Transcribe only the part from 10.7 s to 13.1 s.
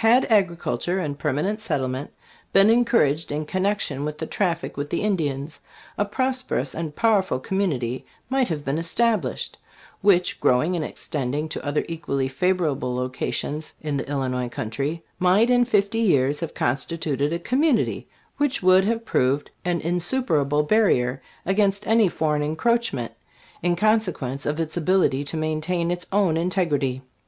and extending to other equally favor able